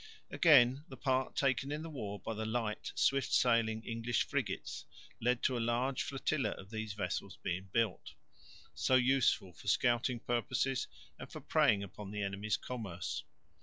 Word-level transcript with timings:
Again, 0.31 0.83
the 0.89 0.97
part 0.97 1.35
taken 1.35 1.71
in 1.71 1.83
the 1.83 1.89
war 1.91 2.19
by 2.19 2.33
the 2.33 2.43
light, 2.43 2.91
swift 2.95 3.31
sailing 3.31 3.83
English 3.83 4.23
frigates 4.23 4.85
led 5.21 5.43
to 5.43 5.55
a 5.55 5.59
large 5.59 6.01
flotilla 6.01 6.49
of 6.53 6.71
these 6.71 6.93
vessels 6.93 7.37
being 7.43 7.69
built, 7.71 8.13
so 8.73 8.95
useful 8.95 9.53
for 9.53 9.67
scouting 9.67 10.19
purposes 10.19 10.87
and 11.19 11.31
for 11.31 11.39
preying 11.39 11.83
upon 11.83 12.09
the 12.09 12.23
enemy's 12.23 12.57
commerce. 12.57 13.25